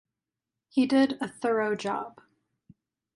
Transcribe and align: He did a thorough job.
He 0.67 0.87
did 0.87 1.19
a 1.21 1.27
thorough 1.27 1.75
job. 1.75 2.23